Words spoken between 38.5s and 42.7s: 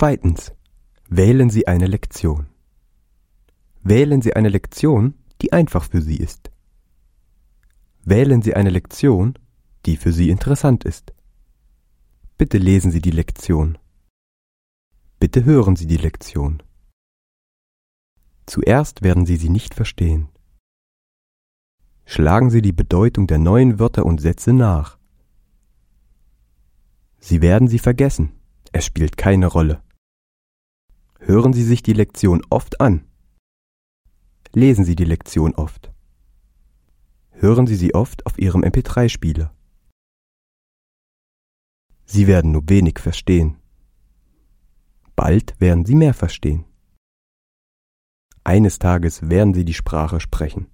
MP3-Spieler. Sie werden nur